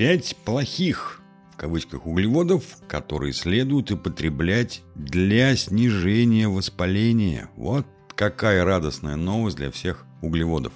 [0.00, 1.20] Пять плохих,
[1.52, 7.50] в кавычках, углеводов, которые следует употреблять для снижения воспаления.
[7.54, 7.84] Вот
[8.14, 10.72] какая радостная новость для всех углеводов.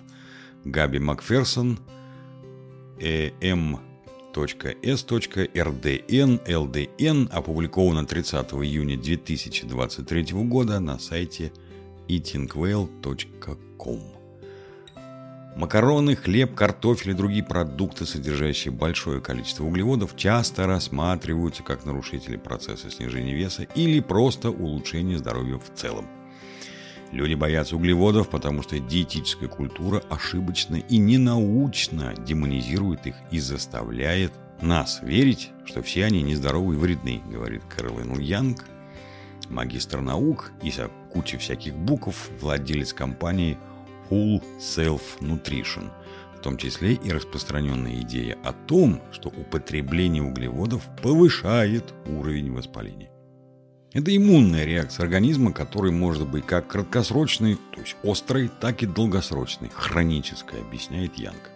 [0.66, 1.79] Габи Макферсон,
[3.00, 3.79] em.s.rdn,
[6.46, 11.50] ldn, опубликовано 30 июня 2023 года на сайте
[12.09, 14.23] eatingwell.com.
[15.57, 22.91] Макароны, хлеб, картофель и другие продукты, содержащие большое количество углеводов, часто рассматриваются как нарушители процесса
[22.91, 26.09] снижения веса или просто улучшения здоровья в целом.
[27.12, 34.98] Люди боятся углеводов, потому что диетическая культура ошибочно и ненаучно демонизирует их и заставляет нас
[35.02, 38.64] верить, что все они нездоровы и вредны, говорит Кэролин Янг,
[39.48, 40.73] магистр наук и
[41.12, 43.56] куча всяких букв, владелец компании–
[44.10, 45.90] Whole Self Nutrition,
[46.36, 53.11] в том числе и распространенная идея о том, что употребление углеводов повышает уровень воспаления.
[53.94, 59.70] Это иммунная реакция организма, которая может быть как краткосрочной, то есть острой, так и долгосрочной,
[59.72, 61.50] хронической, объясняет Янг.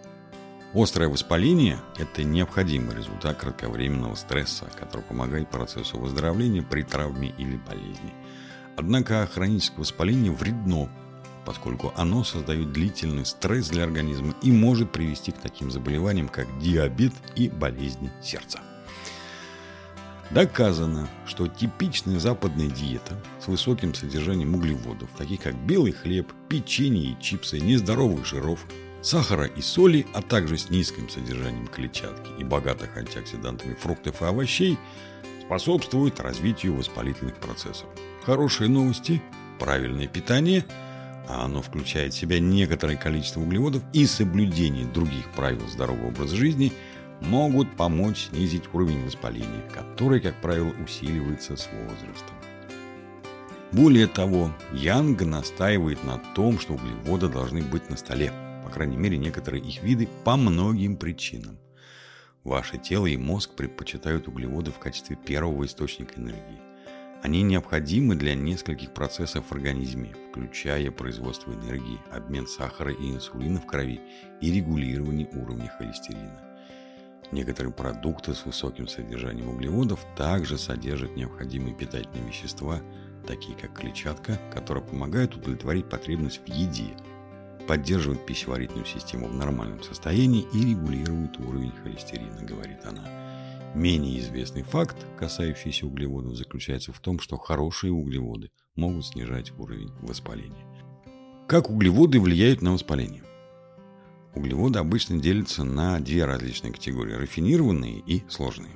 [0.73, 8.13] Острое воспаление– это необходимый результат кратковременного стресса, который помогает процессу выздоровления при травме или болезни.
[8.77, 10.89] Однако хроническое воспаление вредно
[11.49, 17.11] поскольку оно создает длительный стресс для организма и может привести к таким заболеваниям, как диабет
[17.35, 18.59] и болезни сердца.
[20.29, 27.19] Доказано, что типичная западная диета с высоким содержанием углеводов, таких как белый хлеб, печенье и
[27.19, 28.63] чипсы, нездоровых жиров,
[29.01, 34.77] сахара и соли, а также с низким содержанием клетчатки и богатых антиоксидантами фруктов и овощей,
[35.41, 37.87] способствует развитию воспалительных процессов.
[38.23, 39.19] Хорошие новости–
[39.59, 40.63] правильное питание–
[41.29, 46.73] а оно включает в себя некоторое количество углеводов и соблюдение других правил здорового образа жизни,
[47.21, 52.35] могут помочь снизить уровень воспаления, который, как правило, усиливается с возрастом.
[53.71, 58.33] Более того, Янг настаивает на том, что углеводы должны быть на столе,
[58.65, 61.59] по крайней мере некоторые их виды, по многим причинам.
[62.43, 66.68] Ваше тело и мозг предпочитают углеводы в качестве первого источника энергии.
[67.21, 73.65] Они необходимы для нескольких процессов в организме, включая производство энергии, обмен сахара и инсулина в
[73.65, 73.99] крови
[74.39, 76.39] и регулирование уровня холестерина.
[77.33, 82.79] Некоторые продукты с высоким содержанием углеводов также содержат необходимые питательные вещества,
[83.27, 86.95] такие как клетчатка, которая помогает удовлетворить потребность в еде,
[87.67, 93.28] поддерживает пищеварительную систему в нормальном состоянии и регулирует уровень холестерина, говорит она.
[93.75, 100.65] Менее известный факт, касающийся углеводов, заключается в том, что хорошие углеводы могут снижать уровень воспаления.
[101.47, 103.23] Как углеводы влияют на воспаление?
[104.33, 108.71] Углеводы обычно делятся на две различные категории– рафинированные и сложные.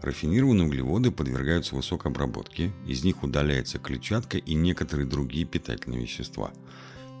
[0.00, 6.52] Рафинированные углеводы подвергаются высокой обработке, из них удаляется клетчатка и некоторые другие питательные вещества.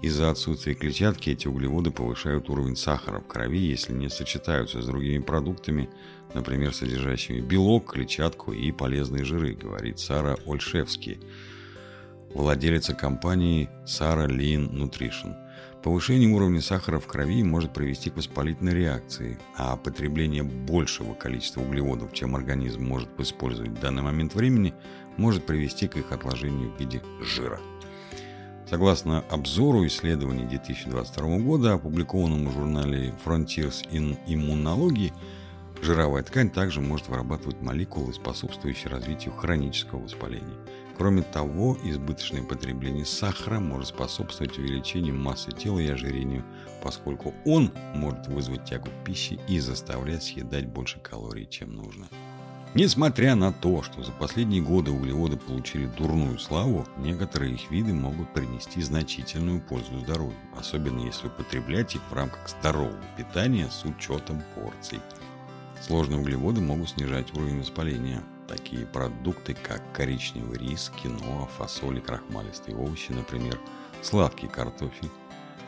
[0.02, 5.22] Из-за отсутствия клетчатки эти углеводы повышают уровень сахара в крови, если не сочетаются с другими
[5.22, 5.88] продуктами,
[6.34, 11.20] например, содержащими белок, клетчатку и полезные жиры, говорит Сара Ольшевский,
[12.34, 15.36] владелица компании Sara Lean Nutrition.
[15.84, 22.12] Повышение уровня сахара в крови может привести к воспалительной реакции, а потребление большего количества углеводов,
[22.12, 24.74] чем организм может использовать в данный момент времени,
[25.16, 27.60] может привести к их отложению в виде жира.
[28.68, 35.12] Согласно обзору исследований 2022 года, опубликованному в журнале Frontiers in Immunology,
[35.82, 40.56] Жировая ткань также может вырабатывать молекулы, способствующие развитию хронического воспаления.
[40.96, 46.44] Кроме того, избыточное потребление сахара может способствовать увеличению массы тела и ожирению,
[46.84, 52.06] поскольку он может вызвать тягу к пище и заставлять съедать больше калорий, чем нужно.
[52.74, 58.32] Несмотря на то, что за последние годы углеводы получили дурную славу, некоторые их виды могут
[58.32, 65.00] принести значительную пользу здоровью, особенно если употреблять их в рамках здорового питания с учетом порций.
[65.82, 68.22] Сложные углеводы могут снижать уровень воспаления.
[68.48, 73.60] Такие продукты, как коричневый рис, киноа, фасоль и крахмалистые овощи, например,
[74.00, 75.10] сладкий картофель,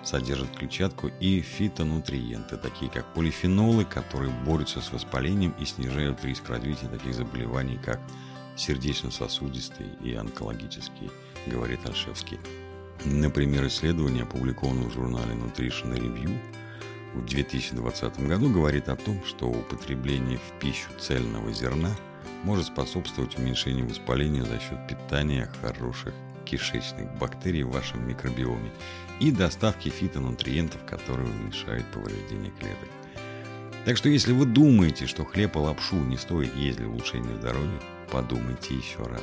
[0.05, 6.89] содержат клетчатку и фитонутриенты, такие как полифенолы, которые борются с воспалением и снижают риск развития
[6.89, 8.01] таких заболеваний, как
[8.57, 11.11] сердечно-сосудистые и онкологические,
[11.47, 12.39] говорит Альшевский.
[13.05, 16.39] Например, исследование, опубликованное в журнале Nutrition Review,
[17.15, 21.91] в 2020 году говорит о том, что употребление в пищу цельного зерна
[22.43, 28.71] может способствовать уменьшению воспаления за счет питания хороших кишечных бактерий в вашем микробиоме
[29.21, 32.89] и доставки фитонутриентов, которые уменьшают повреждение клеток.
[33.85, 37.81] Так что если вы думаете, что хлеб и лапшу не стоит есть для улучшения здоровья,
[38.11, 39.23] подумайте еще раз.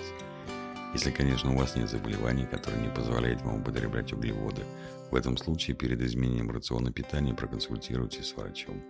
[0.94, 4.64] Если, конечно, у вас нет заболеваний, которые не позволяют вам употреблять углеводы.
[5.10, 8.84] В этом случае перед изменением рациона питания проконсультируйтесь с врачом.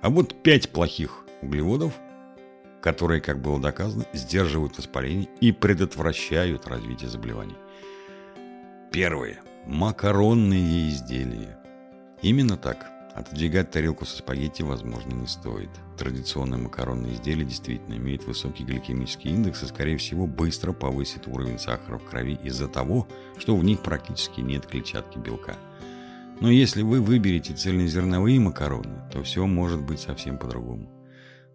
[0.00, 1.92] А вот пять плохих углеводов,
[2.84, 7.56] которые, как было доказано, сдерживают воспаление и предотвращают развитие заболеваний.
[8.92, 9.40] Первое.
[9.64, 11.58] Макаронные изделия.
[12.20, 12.90] Именно так.
[13.14, 15.70] Отодвигать тарелку со спагетти, возможно, не стоит.
[15.96, 21.96] Традиционные макаронные изделия действительно имеют высокий гликемический индекс и, скорее всего, быстро повысит уровень сахара
[21.96, 23.08] в крови из-за того,
[23.38, 25.56] что в них практически нет клетчатки белка.
[26.38, 30.90] Но если вы выберете цельнозерновые макароны, то все может быть совсем по-другому.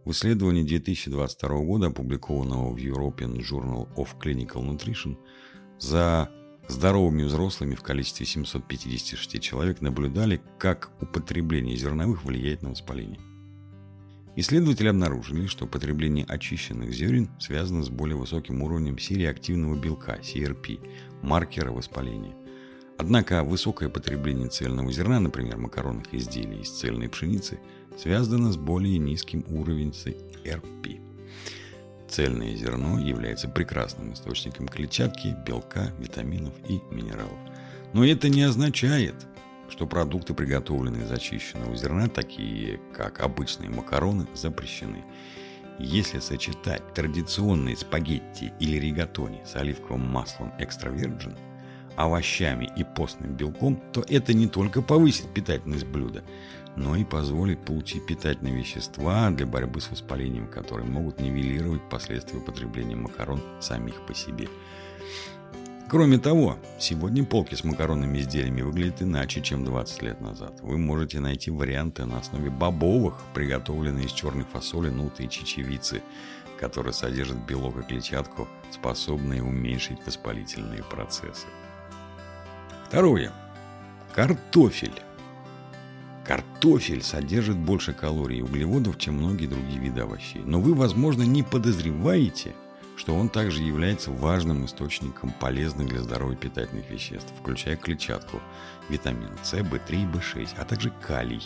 [0.10, 5.16] В исследовании 2022 года, опубликованного в European Journal of Clinical Nutrition,
[5.78, 6.32] за
[6.68, 13.20] Здоровыми взрослыми в количестве 756 человек наблюдали, как употребление зерновых влияет на воспаление.
[14.36, 20.80] Исследователи обнаружили, что потребление очищенных зерен связано с более высоким уровнем сереактивного белка, CRP,
[21.22, 22.34] маркера воспаления.
[22.98, 27.60] Однако высокое потребление цельного зерна, например, макаронных изделий из цельной пшеницы,
[28.02, 31.02] связано с более низким уровнем CRP.
[32.08, 37.38] Цельное зерно является прекрасным источником клетчатки, белка, витаминов и минералов.
[37.94, 39.16] Но это не означает,
[39.70, 45.04] что продукты, приготовленные из очищенного зерна, такие как обычные макароны, запрещены.
[45.78, 51.38] Если сочетать традиционные спагетти или ригатони с оливковым маслом экстра virgin,
[52.00, 56.24] овощами и постным белком, то это не только повысит питательность блюда,
[56.78, 62.96] но и позволит получить питательные вещества для борьбы с воспалением, которые могут нивелировать последствия употребления
[62.96, 64.48] макарон самих по себе.
[65.90, 70.60] Кроме того, сегодня полки с макаронными изделиями выглядят иначе, чем 20 лет назад.
[70.62, 76.02] Вы можете найти варианты на основе бобовых, приготовленные из черной фасоли, нуты и чечевицы,
[76.60, 81.48] которые содержат белок и клетчатку, способные уменьшить воспалительные процессы.
[82.90, 83.32] Второе.
[84.16, 85.00] Картофель.
[86.26, 90.42] Картофель содержит больше калорий и углеводов, чем многие другие виды овощей.
[90.44, 92.56] Но вы, возможно, не подозреваете,
[92.96, 98.42] что он также является важным источником полезных для здоровья питательных веществ, включая клетчатку,
[98.90, 101.44] витамин С, В3 и В6, а также калий.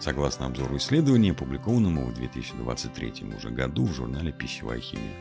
[0.00, 5.14] Согласно обзору исследования, опубликованному в 2023 уже году в журнале «Пищевая химия».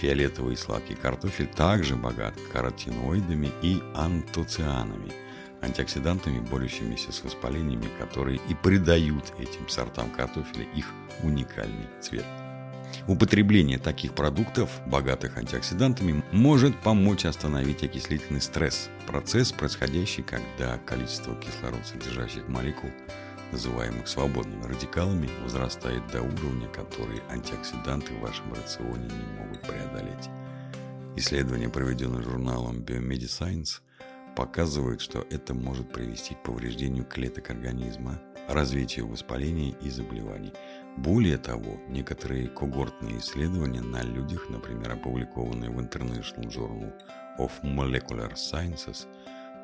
[0.00, 5.12] Фиолетовый сладкий картофель также богат каротиноидами и антоцианами–
[5.62, 10.86] антиоксидантами, борющимися с воспалениями, которые и придают этим сортам картофеля их
[11.22, 12.24] уникальный цвет.
[13.06, 21.86] Употребление таких продуктов, богатых антиоксидантами, может помочь остановить окислительный стресс, процесс, происходящий, когда количество кислород
[21.86, 22.90] содержащих молекул,
[23.52, 30.28] называемых свободными радикалами, возрастает до уровня, который антиоксиданты в вашем рационе не могут преодолеть.
[31.16, 33.80] Исследование, проведенное журналом Biomediscience,
[34.36, 40.52] показывают, что это может привести к повреждению клеток организма, развитию воспаления и заболеваний.
[40.96, 46.92] Более того, некоторые когортные исследования на людях, например, опубликованные в International Journal
[47.38, 49.06] of Molecular Sciences,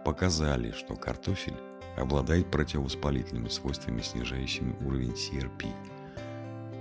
[0.04, 1.56] показали, что картофель
[1.96, 5.66] обладает противовоспалительными свойствами, снижающими уровень CRP.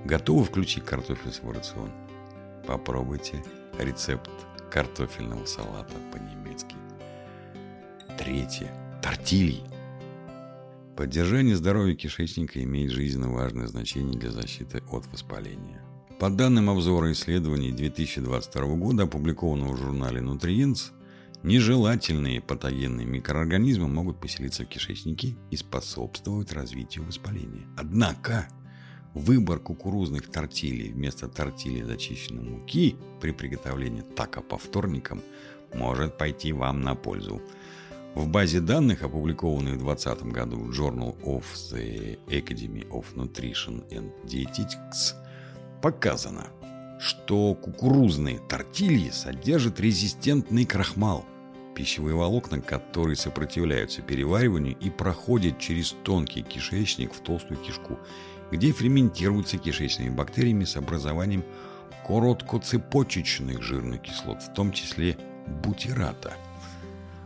[0.06, 1.90] Готовы включить картофель в свой рацион?
[2.68, 3.44] Попробуйте
[3.80, 4.30] рецепт
[4.72, 6.76] картофельного салата по-немецки.
[8.18, 8.72] Третье.
[9.02, 9.64] Тортильи.
[10.96, 15.82] Поддержание здоровья кишечника имеет жизненно важное значение для защиты от воспаления.
[16.20, 20.92] По данным обзора исследований 2022 года, опубликованного в журнале Nutrients,
[21.44, 27.68] нежелательные патогенные микроорганизмы могут поселиться в кишечнике и способствовать развитию воспаления.
[27.78, 28.48] Однако,
[29.14, 35.22] выбор кукурузных тортилей вместо тортилей зачищенной муки при приготовлении тако по вторникам
[35.74, 37.42] может пойти вам на пользу–
[38.16, 44.12] в базе данных, опубликованной в 2020 году в Journal of the Academy of Nutrition and
[44.26, 45.16] Dietetics,
[45.82, 46.46] показано,
[47.00, 51.26] что кукурузные тортильи содержат резистентный крахмал,
[51.74, 58.00] пищевые волокна, которые сопротивляются перевариванию и проходят через тонкий кишечник в толстую кишку,
[58.52, 61.44] где ферментируются кишечными бактериями с образованием
[62.06, 65.18] короткоцепочечных жирных кислот, в том числе
[65.64, 66.34] бутирата–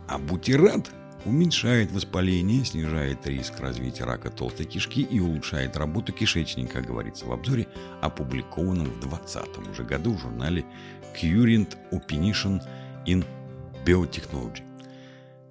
[0.08, 0.90] а бутират
[1.26, 7.68] уменьшает воспаление, снижает риск развития рака толстой кишки и улучшает работу кишечника, говорится в обзоре,
[8.00, 10.64] опубликованном в 2020 уже году в журнале
[11.20, 12.62] Current Opinion
[13.06, 13.24] in
[13.88, 14.62] Biotechnology.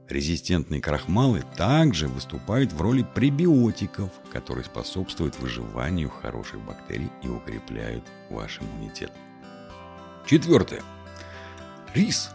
[0.08, 8.62] Резистентные крахмалы также выступают в роли пребиотиков, которые способствуют выживанию хороших бактерий и укрепляют ваш
[8.62, 9.12] иммунитет.
[10.28, 10.84] Четвертое.
[11.96, 12.30] Рис.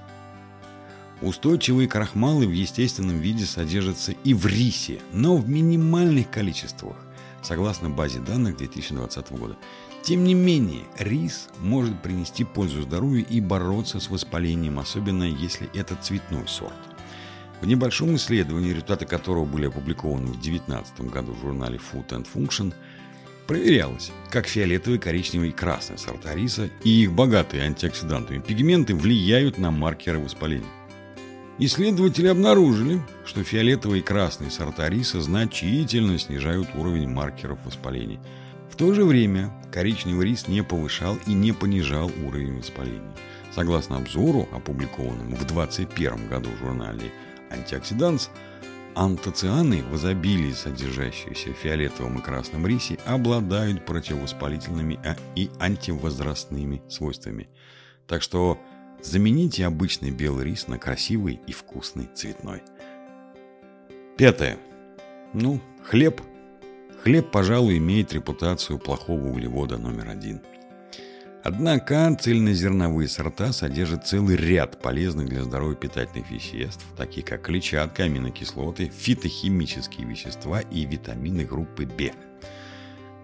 [1.21, 6.97] Устойчивые крахмалы в естественном виде содержатся и в рисе, но в минимальных количествах,
[7.44, 9.56] согласно базе данных 2020 года.
[10.02, 15.94] Тем не менее, рис может принести пользу здоровью и бороться с воспалением, особенно если это
[15.94, 16.75] цветной сорт.
[17.61, 22.75] В небольшом исследовании, результаты которого были опубликованы в 2019 году в журнале Food and Function,
[23.47, 29.71] проверялось, как фиолетовый, коричневый и красный сорта риса и их богатые антиоксидантами пигменты влияют на
[29.71, 30.66] маркеры воспаления.
[31.59, 38.18] Исследователи обнаружили, что фиолетовые и красные сорта риса значительно снижают уровень маркеров воспаления.
[38.73, 43.14] В то же время коричневый рис не повышал и не понижал уровень воспаления.
[43.55, 47.12] Согласно обзору, опубликованному в 2021 году в журнале
[47.50, 48.31] Antioxidants,
[48.95, 57.50] антоцианы в изобилии, содержащиеся в фиолетовом и красном рисе, обладают противовоспалительными а, и антивозрастными свойствами.
[58.07, 58.59] Так что
[59.02, 62.62] замените обычный белый рис на красивый и вкусный цветной.
[64.17, 64.57] Пятое.
[65.35, 66.23] Ну, хлеб.
[67.02, 70.40] Хлеб, пожалуй, имеет репутацию плохого углевода номер один–
[71.44, 78.92] Однако цельнозерновые сорта содержат целый ряд полезных для здоровья питательных веществ, такие как клетчатка, аминокислоты,
[78.97, 82.12] фитохимические вещества и витамины группы В.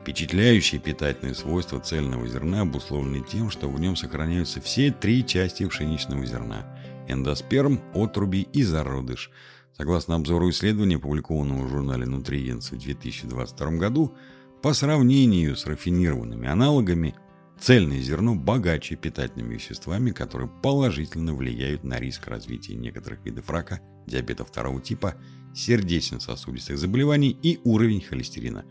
[0.02, 6.26] Впечатляющие питательные свойства цельного зерна обусловлены тем, что в нем сохраняются все три части пшеничного
[6.26, 6.66] зерна–
[7.08, 9.30] эндосперм, отруби и зародыш.
[9.76, 14.14] Согласно обзору исследования, опубликованного в журнале Nutrients в 2022 году,
[14.62, 17.14] по сравнению с рафинированными аналогами–
[17.60, 24.44] Цельное зерно богаче питательными веществами, которые положительно влияют на риск развития некоторых видов рака, диабета
[24.44, 25.16] второго типа,
[25.54, 28.64] сердечно-сосудистых заболеваний и уровень холестерина.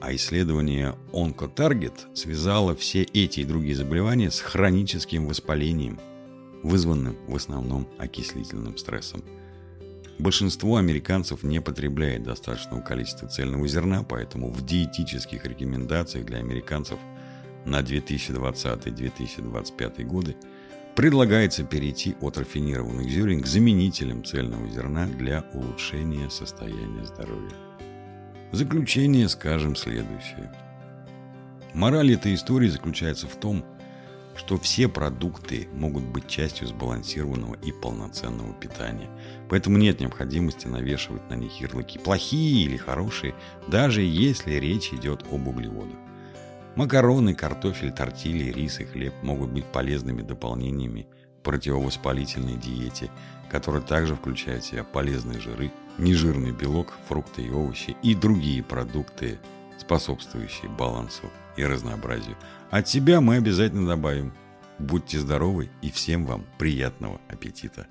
[0.00, 6.00] А исследование OncoTarget связало все эти и другие заболевания с хроническим воспалением,
[6.62, 9.22] вызванным в основном окислительным стрессом.
[10.20, 16.98] Большинство американцев не потребляет достаточного количества цельного зерна, поэтому в диетических рекомендациях для американцев–
[17.64, 20.36] на 2020-2025 годы
[20.94, 27.56] предлагается перейти от рафинированных зерен к заменителям цельного зерна для улучшения состояния здоровья.
[28.52, 30.52] В заключение скажем следующее.
[31.72, 33.64] Мораль этой истории заключается в том,
[34.36, 39.08] что все продукты могут быть частью сбалансированного и полноценного питания.
[39.48, 43.34] Поэтому нет необходимости навешивать на них ярлыки плохие или хорошие,
[43.68, 45.98] даже если речь идет об углеводах.
[46.76, 51.08] Макароны, картофель, тортильи, рис и хлеб могут быть полезными дополнениями
[51.40, 53.10] к противовоспалительной диете,
[53.50, 59.40] которая также включает в себя полезные жиры, нежирный белок, фрукты и овощи и другие продукты,
[59.80, 62.36] способствующие балансу и разнообразию.
[62.70, 64.32] От себя мы обязательно добавим.
[64.78, 67.86] Будьте здоровы и всем вам приятного аппетита!